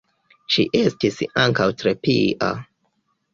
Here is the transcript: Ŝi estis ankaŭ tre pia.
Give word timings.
Ŝi 0.53 0.63
estis 0.79 1.19
ankaŭ 1.43 1.67
tre 1.83 1.95
pia. 2.07 2.49